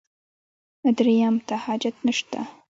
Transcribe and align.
درېیم 0.97 1.35
ته 1.47 1.55
حاجت 1.63 1.95
نشته. 2.07 2.39